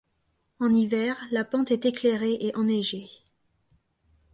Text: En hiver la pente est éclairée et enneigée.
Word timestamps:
En 0.65 0.71
hiver 0.77 1.13
la 1.29 1.43
pente 1.45 1.69
est 1.69 1.85
éclairée 1.85 2.35
et 2.39 2.55
enneigée. 2.55 3.07